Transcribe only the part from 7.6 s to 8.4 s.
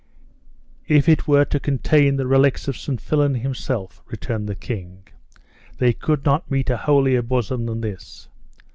than this!"